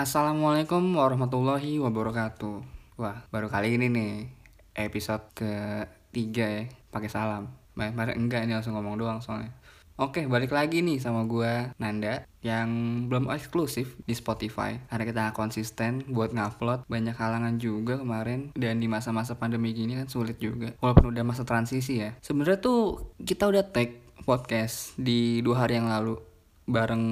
Assalamualaikum 0.00 0.96
warahmatullahi 0.96 1.76
wabarakatuh. 1.76 2.64
Wah, 2.96 3.20
baru 3.28 3.52
kali 3.52 3.76
ini 3.76 3.92
nih 3.92 4.12
episode 4.72 5.28
ketiga 5.36 6.48
ya, 6.48 6.64
pakai 6.88 7.12
salam. 7.12 7.52
Kemarin 7.76 8.16
enggak 8.16 8.48
ini 8.48 8.56
langsung 8.56 8.80
ngomong 8.80 8.96
doang 8.96 9.20
soalnya. 9.20 9.52
Oke, 10.00 10.24
balik 10.24 10.56
lagi 10.56 10.80
nih 10.80 11.04
sama 11.04 11.28
gua 11.28 11.76
Nanda 11.76 12.24
yang 12.40 12.72
belum 13.12 13.28
eksklusif 13.28 14.00
di 14.08 14.16
Spotify 14.16 14.80
karena 14.88 15.04
kita 15.04 15.24
konsisten 15.36 16.00
buat 16.08 16.32
ngupload 16.32 16.88
banyak 16.88 17.20
halangan 17.20 17.60
juga 17.60 18.00
kemarin 18.00 18.56
dan 18.56 18.80
di 18.80 18.88
masa-masa 18.88 19.36
pandemi 19.36 19.76
gini 19.76 20.00
kan 20.00 20.08
sulit 20.08 20.40
juga 20.40 20.72
walaupun 20.80 21.12
udah 21.12 21.24
masa 21.28 21.44
transisi 21.44 22.00
ya 22.00 22.16
sebenarnya 22.24 22.64
tuh 22.64 23.12
kita 23.20 23.44
udah 23.44 23.68
tag 23.68 24.00
podcast 24.24 24.96
di 24.96 25.44
dua 25.44 25.68
hari 25.68 25.76
yang 25.76 25.92
lalu 25.92 26.16
bareng 26.64 27.04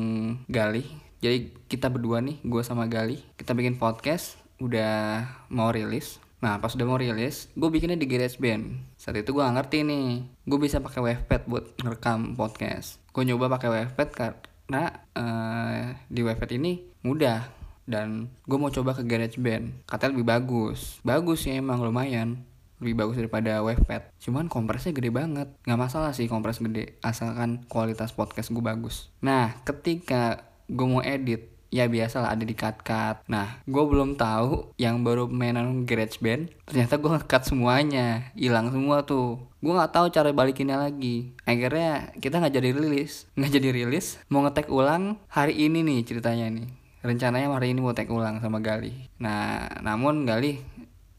Galih 0.48 1.07
jadi 1.18 1.50
kita 1.66 1.90
berdua 1.90 2.22
nih 2.22 2.38
gue 2.46 2.62
sama 2.62 2.86
Gali 2.86 3.18
kita 3.34 3.54
bikin 3.54 3.74
podcast 3.74 4.38
udah 4.62 5.26
mau 5.50 5.70
rilis. 5.70 6.18
Nah 6.38 6.62
pas 6.62 6.70
udah 6.70 6.86
mau 6.86 6.98
rilis 6.98 7.50
gue 7.58 7.66
bikinnya 7.70 7.98
di 7.98 8.06
GarageBand. 8.06 8.94
Saat 8.94 9.18
itu 9.18 9.34
gue 9.34 9.42
gak 9.42 9.54
ngerti 9.58 9.82
nih 9.82 10.26
gue 10.46 10.58
bisa 10.58 10.78
pakai 10.78 11.02
wavepad 11.02 11.42
buat 11.50 11.64
ngerekam 11.82 12.38
podcast. 12.38 13.02
Gue 13.10 13.26
nyoba 13.26 13.50
pakai 13.50 13.68
wavepad 13.70 14.08
karena 14.14 14.82
uh, 15.18 15.82
di 16.06 16.22
wavepad 16.22 16.50
ini 16.54 16.86
mudah 17.02 17.50
dan 17.88 18.30
gue 18.46 18.58
mau 18.60 18.70
coba 18.70 18.94
ke 18.94 19.02
GarageBand. 19.02 19.90
Katanya 19.90 20.12
lebih 20.14 20.28
bagus. 20.28 21.02
Bagus 21.02 21.46
sih 21.46 21.58
emang 21.58 21.82
lumayan. 21.82 22.46
Lebih 22.78 22.94
bagus 22.94 23.18
daripada 23.18 23.58
wavepad. 23.58 24.14
Cuman 24.22 24.46
kompresnya 24.46 24.94
gede 24.94 25.10
banget. 25.10 25.50
Nggak 25.66 25.80
masalah 25.82 26.14
sih 26.14 26.30
kompres 26.30 26.62
gede 26.62 27.02
asalkan 27.02 27.66
kualitas 27.66 28.14
podcast 28.14 28.54
gue 28.54 28.62
bagus. 28.62 29.10
Nah 29.18 29.58
ketika 29.66 30.47
gue 30.68 30.86
mau 30.86 31.02
edit. 31.02 31.58
Ya 31.68 31.84
biasa 31.84 32.24
lah 32.24 32.32
ada 32.32 32.48
di 32.48 32.56
cut 32.56 32.80
cut 32.80 33.28
nah 33.28 33.60
gue 33.68 33.84
belum 33.84 34.16
tahu 34.16 34.72
yang 34.80 35.04
baru 35.04 35.28
mainan 35.28 35.84
GarageBand 35.84 36.48
ternyata 36.64 36.96
gue 36.96 37.10
ngekat 37.12 37.44
semuanya. 37.44 38.32
Hilang 38.32 38.72
semua 38.72 39.04
tuh. 39.04 39.36
Gue 39.60 39.76
nggak 39.76 39.92
tahu 39.92 40.08
cara 40.08 40.32
balikinnya 40.32 40.80
lagi. 40.80 41.36
Akhirnya 41.44 42.16
kita 42.24 42.40
nggak 42.40 42.56
jadi 42.56 42.70
rilis. 42.72 43.28
Nggak 43.36 43.52
jadi 43.60 43.68
rilis 43.84 44.16
mau 44.32 44.40
ngetek 44.48 44.72
ulang 44.72 45.20
hari 45.28 45.60
ini 45.60 45.84
nih 45.84 46.08
ceritanya 46.08 46.48
nih. 46.48 46.72
Rencananya 47.04 47.52
hari 47.52 47.76
ini 47.76 47.84
mau 47.84 47.92
tag 47.92 48.08
ulang 48.08 48.40
sama 48.40 48.64
Gali 48.64 49.12
nah 49.20 49.68
namun 49.84 50.24
Gali 50.24 50.64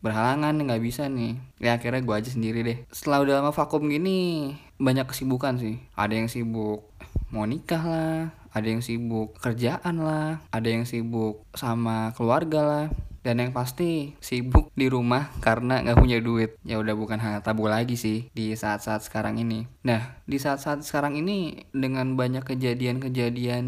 berhalangan 0.02 0.58
nggak 0.66 0.82
bisa 0.82 1.06
nih. 1.06 1.38
Ya 1.62 1.78
akhirnya 1.78 2.02
gue 2.02 2.16
aja 2.18 2.30
sendiri 2.34 2.66
deh. 2.66 2.78
Setelah 2.90 3.22
udah 3.22 3.34
lama 3.38 3.52
vakum 3.54 3.86
gini 3.86 4.58
banyak 4.82 5.06
kesibukan 5.14 5.62
sih. 5.62 5.78
Ada 5.94 6.18
yang 6.18 6.26
sibuk 6.26 6.90
mau 7.30 7.46
nikah 7.46 7.86
lah 7.86 8.39
ada 8.54 8.68
yang 8.68 8.82
sibuk 8.82 9.38
kerjaan 9.40 10.02
lah 10.02 10.44
ada 10.50 10.68
yang 10.68 10.84
sibuk 10.88 11.46
sama 11.54 12.14
keluarga 12.18 12.62
lah 12.66 12.86
dan 13.20 13.44
yang 13.44 13.52
pasti 13.52 14.16
sibuk 14.24 14.72
di 14.74 14.88
rumah 14.88 15.32
karena 15.44 15.84
nggak 15.84 16.00
punya 16.00 16.18
duit. 16.24 16.56
Ya 16.64 16.80
udah 16.80 16.96
bukan 16.96 17.20
hal 17.20 17.44
tabu 17.44 17.68
lagi 17.68 18.00
sih 18.00 18.32
di 18.32 18.56
saat-saat 18.56 19.04
sekarang 19.04 19.40
ini. 19.40 19.68
Nah 19.84 20.20
di 20.24 20.40
saat-saat 20.40 20.84
sekarang 20.88 21.20
ini 21.20 21.68
dengan 21.76 22.16
banyak 22.16 22.48
kejadian-kejadian 22.48 23.68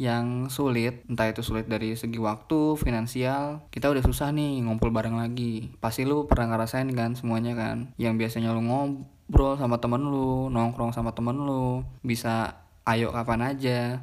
yang 0.00 0.48
sulit 0.48 1.04
entah 1.12 1.28
itu 1.28 1.44
sulit 1.44 1.68
dari 1.68 1.92
segi 1.92 2.16
waktu 2.16 2.80
finansial 2.80 3.68
kita 3.68 3.92
udah 3.92 4.00
susah 4.00 4.32
nih 4.32 4.64
ngumpul 4.64 4.88
bareng 4.88 5.20
lagi. 5.20 5.76
Pasti 5.78 6.08
lu 6.08 6.24
pernah 6.24 6.56
ngerasain 6.56 6.88
kan 6.96 7.12
semuanya 7.14 7.52
kan? 7.52 7.92
Yang 8.00 8.26
biasanya 8.26 8.56
lu 8.56 8.64
ngobrol 8.64 9.60
sama 9.60 9.76
temen 9.76 10.08
lu 10.08 10.48
nongkrong 10.48 10.96
sama 10.96 11.12
temen 11.12 11.36
lu 11.36 11.84
bisa 12.00 12.64
ayo 12.90 13.14
kapan 13.14 13.54
aja? 13.54 14.02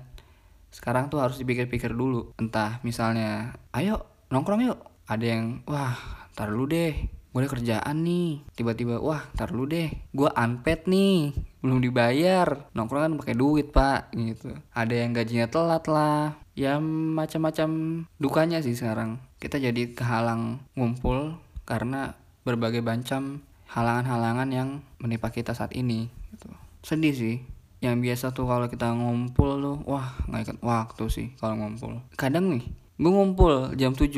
Sekarang 0.71 1.11
tuh 1.11 1.19
harus 1.19 1.35
dipikir-pikir 1.35 1.91
dulu. 1.91 2.31
Entah 2.39 2.79
misalnya 2.87 3.59
ayo 3.75 4.07
nongkrong 4.31 4.63
yuk. 4.63 4.79
Ada 5.07 5.25
yang 5.37 5.63
wah 5.67 5.95
tar 6.35 6.51
lu 6.51 6.67
deh 6.67 6.95
gue 7.07 7.39
ada 7.43 7.51
kerjaan 7.51 8.07
nih. 8.07 8.43
Tiba-tiba 8.55 9.03
wah 9.03 9.27
tar 9.35 9.51
lu 9.51 9.67
deh 9.67 9.91
gue 9.91 10.29
unpaid 10.31 10.87
nih 10.87 11.35
belum 11.59 11.83
dibayar. 11.83 12.71
Nongkrong 12.71 13.03
kan 13.11 13.13
pakai 13.19 13.35
duit 13.35 13.75
pak 13.75 14.15
gitu. 14.15 14.55
Ada 14.71 14.93
yang 15.03 15.11
gajinya 15.11 15.47
telat 15.51 15.83
lah. 15.91 16.39
Ya 16.55 16.79
macam-macam 16.81 17.69
dukanya 18.17 18.63
sih 18.63 18.73
sekarang. 18.73 19.19
Kita 19.37 19.59
jadi 19.59 19.93
kehalang 19.93 20.63
ngumpul 20.73 21.37
karena 21.67 22.15
berbagai 22.47 22.79
macam 22.79 23.43
halangan-halangan 23.67 24.49
yang 24.55 24.69
menimpa 25.03 25.27
kita 25.27 25.51
saat 25.51 25.75
ini 25.75 26.07
gitu. 26.31 26.47
sedih 26.87 27.11
sih 27.11 27.35
yang 27.77 28.01
biasa 28.01 28.33
tuh 28.33 28.49
kalau 28.49 28.65
kita 28.65 28.89
ngumpul 28.89 29.61
tuh 29.61 29.77
wah 29.85 30.17
nggak 30.25 30.41
ikat 30.49 30.57
waktu 30.65 31.03
sih 31.09 31.27
kalau 31.37 31.57
ngumpul. 31.59 32.01
Kadang 32.17 32.49
nih 32.49 32.65
gue 32.97 33.11
ngumpul 33.13 33.77
jam 33.77 33.93
7 33.93 34.09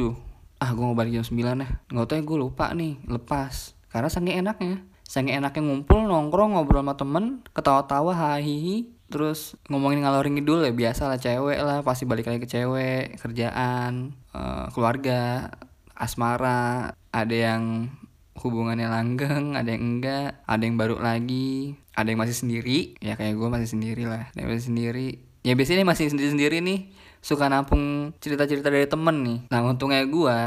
ah 0.59 0.70
gue 0.75 0.84
mau 0.84 0.96
balik 0.96 1.20
jam 1.20 1.25
9 1.25 1.36
ya. 1.38 1.68
Nggak 1.92 2.06
tahu 2.08 2.18
ya 2.19 2.24
gue 2.24 2.38
lupa 2.40 2.66
nih 2.72 3.00
lepas. 3.08 3.75
Karena 3.92 4.08
saking 4.08 4.40
enaknya 4.40 4.84
saking 5.09 5.42
enaknya 5.42 5.66
ngumpul 5.66 6.06
nongkrong 6.06 6.53
ngobrol 6.53 6.86
sama 6.86 6.94
temen 6.94 7.25
ketawa-tawa 7.58 8.14
hahihi 8.14 8.94
terus 9.09 9.58
ngomongin 9.66 10.06
ngalor 10.06 10.30
ngidul 10.30 10.62
ya 10.62 10.69
biasa 10.69 11.09
lah 11.09 11.18
cewek 11.18 11.58
lah 11.66 11.81
pasti 11.81 12.06
balik 12.06 12.30
lagi 12.30 12.46
ke 12.46 12.50
cewek 12.50 13.18
kerjaan 13.18 14.14
uh, 14.38 14.69
keluarga 14.69 15.50
asmara 15.98 16.94
ada 17.09 17.34
yang 17.34 17.90
hubungannya 18.38 18.86
langgeng 18.86 19.58
ada 19.58 19.74
yang 19.74 19.98
enggak 19.98 20.46
ada 20.46 20.62
yang 20.62 20.78
baru 20.78 21.02
lagi 21.02 21.74
ada 22.00 22.10
yang 22.10 22.22
masih 22.24 22.38
sendiri 22.38 22.96
ya 23.04 23.20
kayak 23.20 23.36
gue 23.36 23.50
masih 23.52 23.70
sendiri 23.76 24.04
lah. 24.08 24.32
Yang 24.34 24.48
masih 24.48 24.66
sendiri. 24.72 25.08
Ya 25.44 25.54
biasanya 25.56 25.88
masih 25.88 26.12
sendiri 26.12 26.30
sendiri 26.36 26.58
nih 26.64 26.80
suka 27.20 27.52
nampung 27.52 28.16
cerita-cerita 28.24 28.72
dari 28.72 28.88
temen 28.88 29.16
nih. 29.28 29.40
Nah 29.52 29.60
untungnya 29.64 30.04
gue 30.08 30.38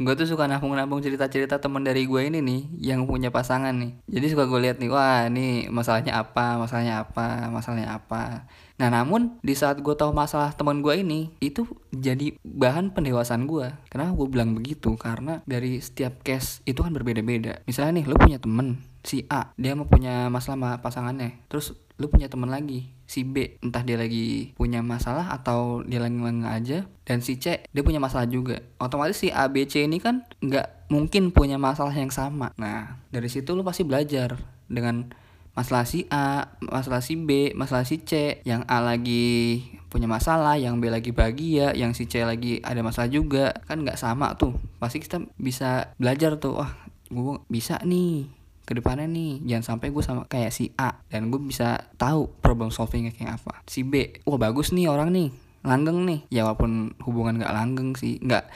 gue 0.00 0.14
tuh 0.16 0.24
suka 0.24 0.48
nampung-nampung 0.48 1.04
cerita-cerita 1.04 1.60
temen 1.60 1.84
dari 1.84 2.08
gue 2.08 2.20
ini 2.24 2.40
nih 2.40 2.60
yang 2.92 3.04
punya 3.04 3.28
pasangan 3.28 3.76
nih. 3.76 4.00
Jadi 4.08 4.26
suka 4.32 4.48
gue 4.48 4.60
lihat 4.64 4.80
nih 4.80 4.88
wah 4.88 5.28
ini 5.28 5.68
masalahnya 5.68 6.16
apa 6.16 6.56
masalahnya 6.56 7.04
apa 7.04 7.52
masalahnya 7.52 8.00
apa 8.00 8.48
Nah 8.82 8.90
namun 8.90 9.38
di 9.46 9.54
saat 9.54 9.78
gue 9.78 9.94
tahu 9.94 10.10
masalah 10.10 10.50
teman 10.58 10.82
gue 10.82 10.90
ini 10.98 11.30
itu 11.38 11.62
jadi 11.94 12.34
bahan 12.42 12.90
pendewasaan 12.90 13.46
gue. 13.46 13.70
Kenapa 13.86 14.10
gue 14.18 14.26
bilang 14.26 14.58
begitu? 14.58 14.98
Karena 14.98 15.38
dari 15.46 15.78
setiap 15.78 16.26
case 16.26 16.66
itu 16.66 16.82
kan 16.82 16.90
berbeda-beda. 16.90 17.62
Misalnya 17.70 18.02
nih 18.02 18.10
lo 18.10 18.18
punya 18.18 18.42
temen 18.42 18.82
si 19.06 19.22
A 19.30 19.54
dia 19.54 19.78
mau 19.78 19.86
punya 19.86 20.26
masalah 20.26 20.58
sama 20.58 20.70
pasangannya. 20.82 21.46
Terus 21.46 21.78
lu 22.02 22.10
punya 22.10 22.26
temen 22.26 22.50
lagi 22.50 22.90
si 23.06 23.22
B 23.22 23.62
entah 23.62 23.86
dia 23.86 23.94
lagi 23.94 24.56
punya 24.58 24.82
masalah 24.82 25.30
atau 25.30 25.86
dia 25.86 26.02
lagi 26.02 26.18
aja 26.42 26.78
dan 27.06 27.22
si 27.22 27.38
C 27.38 27.62
dia 27.62 27.82
punya 27.86 28.02
masalah 28.02 28.26
juga 28.26 28.64
otomatis 28.82 29.22
si 29.22 29.28
A 29.28 29.46
B 29.52 29.68
C 29.68 29.86
ini 29.86 30.02
kan 30.02 30.26
nggak 30.42 30.90
mungkin 30.90 31.30
punya 31.30 31.60
masalah 31.60 31.92
yang 31.92 32.10
sama 32.10 32.50
nah 32.56 32.98
dari 33.12 33.28
situ 33.28 33.54
lu 33.54 33.62
pasti 33.62 33.84
belajar 33.86 34.40
dengan 34.66 35.12
masalah 35.52 35.84
si 35.84 36.08
A, 36.08 36.56
masalah 36.64 37.04
si 37.04 37.14
B, 37.16 37.52
masalah 37.52 37.84
si 37.84 38.00
C. 38.02 38.40
Yang 38.44 38.62
A 38.68 38.78
lagi 38.80 39.62
punya 39.92 40.08
masalah, 40.08 40.56
yang 40.56 40.80
B 40.80 40.88
lagi 40.88 41.12
bahagia, 41.12 41.76
yang 41.76 41.92
si 41.92 42.08
C 42.08 42.24
lagi 42.24 42.64
ada 42.64 42.80
masalah 42.80 43.08
juga. 43.12 43.52
Kan 43.68 43.84
nggak 43.84 44.00
sama 44.00 44.34
tuh. 44.36 44.56
Pasti 44.80 45.00
kita 45.00 45.20
bisa 45.36 45.92
belajar 46.00 46.40
tuh. 46.40 46.60
Wah, 46.60 46.72
gue 47.12 47.36
bisa 47.52 47.76
nih 47.84 48.42
ke 48.62 48.78
depannya 48.78 49.10
nih 49.10 49.42
jangan 49.42 49.76
sampai 49.76 49.90
gue 49.90 50.02
sama 50.06 50.22
kayak 50.30 50.54
si 50.54 50.70
A 50.78 51.02
dan 51.10 51.34
gue 51.34 51.40
bisa 51.42 51.92
tahu 51.98 52.30
problem 52.40 52.70
solvingnya 52.70 53.10
kayak 53.10 53.42
apa 53.42 53.60
si 53.66 53.82
B 53.82 54.22
wah 54.22 54.38
bagus 54.38 54.70
nih 54.70 54.86
orang 54.86 55.10
nih 55.10 55.28
langgeng 55.66 56.06
nih 56.06 56.20
ya 56.30 56.46
walaupun 56.46 56.94
hubungan 57.02 57.42
nggak 57.42 57.54
langgeng 57.54 57.94
sih 57.98 58.22
nggak 58.22 58.46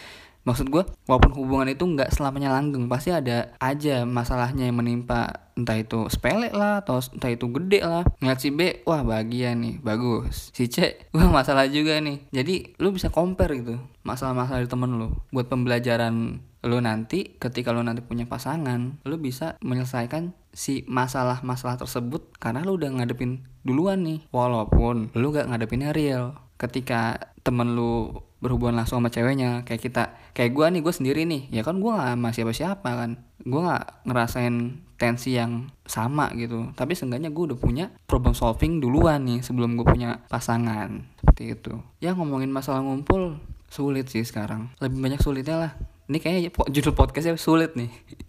maksud 0.46 0.70
gue 0.70 0.86
walaupun 1.10 1.34
hubungan 1.34 1.68
itu 1.68 1.82
nggak 1.82 2.14
selamanya 2.14 2.54
langgeng 2.54 2.86
pasti 2.86 3.10
ada 3.10 3.52
aja 3.58 4.06
masalahnya 4.06 4.70
yang 4.70 4.78
menimpa 4.78 5.46
entah 5.56 5.80
itu 5.80 6.06
sepele 6.12 6.52
lah 6.52 6.84
atau 6.84 7.00
entah 7.00 7.32
itu 7.32 7.48
gede 7.48 7.80
lah. 7.80 8.04
Ngeliat 8.20 8.38
si 8.38 8.52
B 8.52 8.84
wah 8.84 9.00
bahagia 9.00 9.56
nih 9.56 9.80
bagus. 9.80 10.52
Si 10.52 10.68
C 10.68 10.94
wah 11.16 11.32
masalah 11.32 11.66
juga 11.66 11.98
nih. 11.98 12.28
Jadi 12.30 12.76
lu 12.78 12.92
bisa 12.92 13.08
compare 13.08 13.56
gitu 13.58 13.80
masalah-masalah 14.04 14.62
dari 14.62 14.70
temen 14.70 15.00
lu. 15.00 15.08
Buat 15.32 15.48
pembelajaran 15.48 16.44
lu 16.66 16.78
nanti 16.82 17.38
ketika 17.40 17.72
lu 17.72 17.80
nanti 17.80 18.04
punya 18.04 18.26
pasangan 18.28 18.98
lu 19.06 19.16
bisa 19.16 19.56
menyelesaikan 19.62 20.34
si 20.50 20.82
masalah-masalah 20.90 21.78
tersebut 21.78 22.36
karena 22.36 22.66
lu 22.66 22.76
udah 22.76 22.92
ngadepin 22.92 23.48
duluan 23.64 24.04
nih. 24.04 24.28
Walaupun 24.30 25.16
lu 25.16 25.26
gak 25.32 25.48
ngadepinnya 25.48 25.96
real. 25.96 26.36
Ketika 26.56 27.32
temen 27.44 27.76
lu 27.76 28.24
berhubungan 28.40 28.78
langsung 28.82 29.00
sama 29.00 29.10
ceweknya. 29.12 29.64
Kayak 29.64 29.80
kita 29.82 30.02
kayak 30.36 30.52
gue 30.52 30.66
nih 30.76 30.80
gue 30.84 30.94
sendiri 30.94 31.22
nih. 31.24 31.42
Ya 31.50 31.62
kan 31.64 31.80
gue 31.80 31.90
gak 31.90 32.16
sama 32.16 32.28
siapa 32.32 32.52
siapa 32.52 32.90
kan. 32.96 33.10
Gue 33.42 33.60
gak 33.64 34.04
ngerasain 34.04 34.82
tensi 34.96 35.36
yang 35.36 35.72
sama 35.84 36.32
gitu. 36.34 36.72
Tapi 36.72 36.96
seenggaknya 36.96 37.32
gue 37.32 37.54
udah 37.54 37.58
punya 37.58 37.92
problem 38.08 38.32
solving 38.32 38.80
duluan 38.80 39.24
nih 39.24 39.40
sebelum 39.44 39.76
gue 39.76 39.86
punya 39.86 40.24
pasangan. 40.28 41.04
Seperti 41.20 41.56
itu. 41.56 41.72
Ya 42.00 42.12
ngomongin 42.16 42.52
masalah 42.52 42.82
ngumpul 42.84 43.40
sulit 43.72 44.08
sih 44.08 44.24
sekarang. 44.24 44.72
Lebih 44.80 44.98
banyak 44.98 45.20
sulitnya 45.20 45.56
lah. 45.56 45.72
Ini 46.06 46.18
kayaknya 46.22 46.50
judul 46.70 46.94
podcastnya 46.94 47.34
sulit 47.34 47.74
nih 47.74 47.90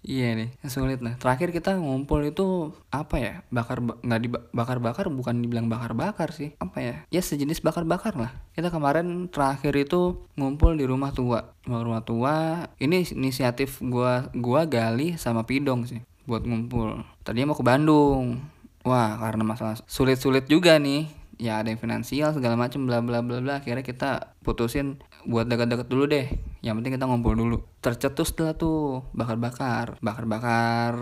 Iya 0.00 0.32
nih, 0.32 0.48
sulit 0.64 1.04
nah. 1.04 1.20
Terakhir 1.20 1.52
kita 1.52 1.76
ngumpul 1.76 2.24
itu 2.24 2.72
apa 2.88 3.20
ya? 3.20 3.34
Bakar 3.52 3.84
nggak 3.84 4.20
dibakar-bakar 4.24 5.12
bukan 5.12 5.44
dibilang 5.44 5.68
bakar-bakar 5.68 6.32
sih. 6.32 6.56
Apa 6.56 6.80
ya? 6.80 6.96
Ya 7.12 7.20
sejenis 7.20 7.60
bakar-bakar 7.60 8.16
lah. 8.16 8.32
Kita 8.56 8.72
kemarin 8.72 9.28
terakhir 9.28 9.76
itu 9.76 10.24
ngumpul 10.40 10.72
di 10.80 10.88
rumah 10.88 11.12
tua. 11.12 11.52
Rumah 11.68 12.00
tua. 12.00 12.64
Ini 12.80 13.12
inisiatif 13.12 13.84
gua 13.84 14.32
gua 14.32 14.64
Gali 14.64 15.20
sama 15.20 15.44
Pidong 15.44 15.84
sih 15.84 16.00
buat 16.24 16.48
ngumpul. 16.48 17.04
Tadinya 17.20 17.52
mau 17.52 17.58
ke 17.58 17.64
Bandung. 17.66 18.40
Wah, 18.80 19.20
karena 19.20 19.44
masalah 19.44 19.76
sulit-sulit 19.84 20.48
juga 20.48 20.80
nih 20.80 21.20
ya 21.40 21.64
ada 21.64 21.72
yang 21.72 21.80
finansial 21.80 22.36
segala 22.36 22.52
macam 22.52 22.84
bla 22.84 23.00
bla 23.00 23.24
bla 23.24 23.40
bla 23.40 23.64
akhirnya 23.64 23.80
kita 23.80 24.36
putusin 24.44 25.00
buat 25.24 25.48
dekat-dekat 25.48 25.88
dulu 25.88 26.04
deh 26.04 26.28
yang 26.60 26.76
penting 26.80 26.96
kita 26.96 27.08
ngumpul 27.08 27.32
dulu. 27.32 27.58
Tercetus 27.80 28.36
setelah 28.36 28.52
tuh 28.52 29.08
bakar-bakar. 29.16 29.96
Bakar-bakar 30.04 30.92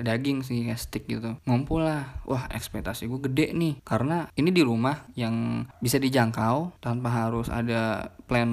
daging 0.00 0.40
sih 0.40 0.68
ya 0.68 0.76
stick 0.80 1.04
gitu. 1.04 1.36
Ngumpul 1.44 1.84
lah. 1.84 2.24
Wah 2.24 2.48
ekspektasi 2.48 3.04
gue 3.04 3.20
gede 3.28 3.52
nih. 3.52 3.84
Karena 3.84 4.28
ini 4.36 4.48
di 4.48 4.64
rumah 4.64 5.04
yang 5.12 5.68
bisa 5.84 6.00
dijangkau 6.00 6.80
tanpa 6.80 7.12
harus 7.12 7.52
ada 7.52 8.12
plan 8.24 8.48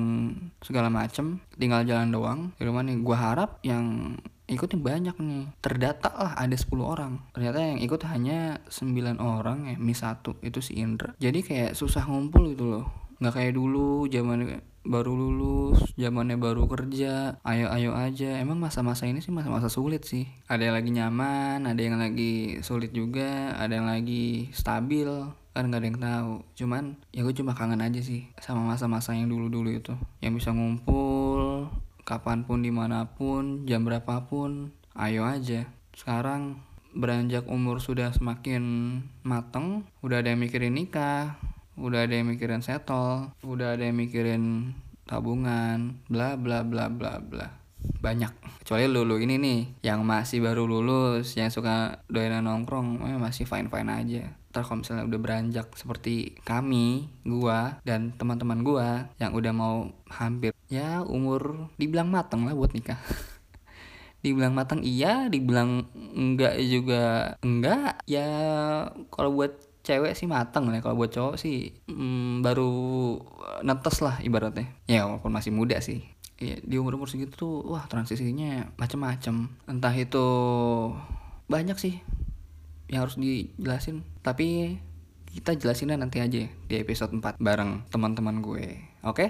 segala 0.60 0.92
macem. 0.92 1.40
Tinggal 1.56 1.88
jalan 1.88 2.12
doang. 2.12 2.40
Di 2.60 2.68
rumah 2.68 2.84
nih 2.84 3.00
gue 3.00 3.18
harap 3.18 3.64
yang 3.64 4.20
ikutnya 4.44 4.84
banyak 4.84 5.16
nih. 5.24 5.48
Terdata 5.64 6.12
lah 6.12 6.36
ada 6.36 6.52
10 6.52 6.68
orang. 6.84 7.24
Ternyata 7.32 7.60
yang 7.64 7.80
ikut 7.80 8.04
hanya 8.12 8.60
9 8.68 9.24
orang 9.24 9.72
ya 9.72 9.76
mis 9.80 10.04
satu. 10.04 10.36
Itu 10.44 10.60
si 10.60 10.76
Indra. 10.76 11.16
Jadi 11.16 11.40
kayak 11.40 11.80
susah 11.80 12.04
ngumpul 12.04 12.52
gitu 12.52 12.68
loh. 12.68 12.86
Nggak 13.24 13.40
kayak 13.40 13.54
dulu 13.56 14.04
zaman 14.12 14.60
baru 14.84 15.16
lulus 15.16 15.96
zamannya 15.96 16.36
baru 16.36 16.68
kerja 16.68 17.40
ayo 17.48 17.72
ayo 17.72 17.96
aja. 17.96 18.40
Emang 18.40 18.60
masa-masa 18.60 19.08
ini 19.08 19.24
sih 19.24 19.32
masa-masa 19.32 19.72
sulit 19.72 20.04
sih. 20.04 20.28
Ada 20.52 20.70
yang 20.70 20.76
lagi 20.76 20.92
nyaman 20.92 21.60
ada 21.64 21.82
yang 21.82 21.98
lagi 21.98 22.60
sulit 22.60 22.92
juga 22.92 23.56
ada 23.56 23.80
yang 23.80 23.88
lagi 23.88 24.52
stabil 24.52 25.08
kan 25.56 25.70
nggak 25.70 25.80
ada 25.80 25.88
yang 25.88 26.02
tahu. 26.02 26.34
Cuman 26.60 26.84
ya 27.16 27.24
gue 27.24 27.36
cuma 27.36 27.56
kangen 27.56 27.80
aja 27.80 28.04
sih 28.04 28.28
sama 28.44 28.76
masa-masa 28.76 29.16
yang 29.16 29.32
dulu-dulu 29.32 29.72
itu. 29.72 29.96
Yang 30.20 30.44
bisa 30.44 30.50
ngumpul 30.52 31.72
kapan 32.04 32.44
pun 32.44 32.60
di 32.60 32.72
mana 32.74 33.08
pun 33.16 33.64
jam 33.64 33.88
berapapun 33.88 34.76
ayo 35.00 35.24
aja. 35.24 35.70
Sekarang 35.96 36.60
beranjak 36.94 37.50
umur 37.50 37.82
sudah 37.82 38.14
semakin 38.14 38.62
mateng 39.26 39.82
udah 40.06 40.22
ada 40.22 40.30
yang 40.30 40.42
mikirin 40.46 40.78
nikah 40.78 41.42
udah 41.78 42.06
ada 42.06 42.14
yang 42.14 42.30
mikirin 42.30 42.62
settle 42.62 43.34
udah 43.42 43.74
ada 43.74 43.84
yang 43.90 43.98
mikirin 43.98 44.76
tabungan 45.08 46.00
bla 46.08 46.40
bla 46.40 46.64
bla 46.64 46.88
bla 46.90 47.20
bla. 47.20 47.48
Banyak. 47.84 48.64
Kecuali 48.64 48.88
lulu 48.88 49.20
ini 49.20 49.36
nih 49.36 49.60
yang 49.84 50.08
masih 50.08 50.40
baru 50.40 50.64
lulus 50.64 51.36
yang 51.36 51.52
suka 51.52 52.00
doyan 52.08 52.48
nongkrong 52.48 53.04
eh, 53.04 53.20
masih 53.20 53.44
fine 53.44 53.68
fine 53.68 53.92
aja. 53.92 54.24
Ntar 54.56 54.64
kalau 54.64 54.86
misalnya 54.86 55.04
udah 55.10 55.20
beranjak 55.20 55.68
seperti 55.76 56.40
kami 56.48 57.12
gua 57.28 57.84
dan 57.84 58.16
teman-teman 58.16 58.64
gua 58.64 59.12
yang 59.20 59.36
udah 59.36 59.52
mau 59.52 59.92
hampir 60.08 60.56
ya 60.72 61.04
umur 61.04 61.68
dibilang 61.76 62.08
mateng 62.08 62.48
lah 62.48 62.56
buat 62.56 62.72
nikah. 62.72 63.00
Dibilang 64.24 64.56
matang 64.56 64.80
iya 64.88 65.28
dibilang 65.28 65.84
enggak 66.16 66.56
juga 66.64 67.36
enggak 67.44 68.00
ya 68.08 68.24
kalau 69.12 69.36
buat 69.36 69.73
cewek 69.84 70.16
sih 70.16 70.26
mateng 70.26 70.72
lah. 70.72 70.80
Kalau 70.80 70.96
buat 70.96 71.12
cowok 71.12 71.36
sih 71.36 71.76
mm, 71.86 72.42
baru 72.42 72.72
netes 73.62 74.00
lah 74.00 74.18
ibaratnya. 74.24 74.72
Ya 74.88 75.06
walaupun 75.06 75.30
masih 75.30 75.52
muda 75.52 75.78
sih. 75.84 76.02
Ya, 76.42 76.60
di 76.60 76.76
umur 76.76 76.98
umur 76.98 77.08
segitu 77.08 77.36
tuh 77.38 77.54
wah 77.68 77.86
transisinya 77.86 78.74
macem-macem. 78.80 79.54
Entah 79.70 79.94
itu 79.94 80.26
banyak 81.52 81.78
sih 81.78 82.00
yang 82.90 83.06
harus 83.06 83.20
dijelasin. 83.20 84.02
Tapi 84.24 84.80
kita 85.34 85.58
jelasinnya 85.58 85.98
nanti 85.98 86.22
aja 86.22 86.46
di 86.46 86.76
episode 86.78 87.14
4 87.14 87.42
bareng 87.42 87.86
teman-teman 87.92 88.40
gue. 88.40 88.80
Oke? 89.04 89.28
okay? 89.28 89.30